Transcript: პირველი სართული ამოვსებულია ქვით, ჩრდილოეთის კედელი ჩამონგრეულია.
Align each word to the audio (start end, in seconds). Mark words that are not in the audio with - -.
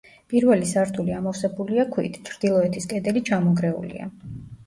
პირველი 0.33 0.69
სართული 0.69 1.13
ამოვსებულია 1.17 1.85
ქვით, 1.91 2.17
ჩრდილოეთის 2.29 2.89
კედელი 2.95 3.23
ჩამონგრეულია. 3.31 4.09